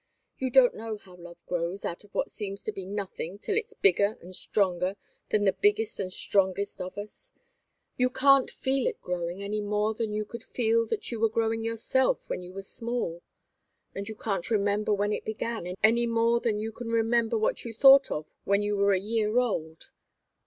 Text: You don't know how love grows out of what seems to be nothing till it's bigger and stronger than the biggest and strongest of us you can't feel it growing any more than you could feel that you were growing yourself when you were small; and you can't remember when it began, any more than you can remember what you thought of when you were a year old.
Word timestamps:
You 0.39 0.49
don't 0.49 0.73
know 0.73 0.97
how 0.97 1.15
love 1.15 1.37
grows 1.45 1.85
out 1.85 2.03
of 2.03 2.15
what 2.15 2.27
seems 2.27 2.63
to 2.63 2.71
be 2.71 2.87
nothing 2.87 3.37
till 3.37 3.55
it's 3.55 3.75
bigger 3.75 4.17
and 4.19 4.35
stronger 4.35 4.95
than 5.29 5.43
the 5.45 5.53
biggest 5.53 5.99
and 5.99 6.11
strongest 6.11 6.81
of 6.81 6.97
us 6.97 7.31
you 7.97 8.09
can't 8.09 8.49
feel 8.49 8.87
it 8.87 8.99
growing 8.99 9.43
any 9.43 9.61
more 9.61 9.93
than 9.93 10.11
you 10.11 10.25
could 10.25 10.41
feel 10.41 10.87
that 10.87 11.11
you 11.11 11.19
were 11.19 11.29
growing 11.29 11.63
yourself 11.63 12.27
when 12.31 12.41
you 12.41 12.51
were 12.51 12.63
small; 12.63 13.21
and 13.93 14.09
you 14.09 14.15
can't 14.15 14.49
remember 14.49 14.91
when 14.91 15.13
it 15.13 15.23
began, 15.23 15.71
any 15.83 16.07
more 16.07 16.39
than 16.39 16.57
you 16.57 16.71
can 16.71 16.87
remember 16.87 17.37
what 17.37 17.63
you 17.63 17.71
thought 17.71 18.09
of 18.09 18.33
when 18.43 18.63
you 18.63 18.75
were 18.75 18.93
a 18.93 18.99
year 18.99 19.37
old. 19.37 19.91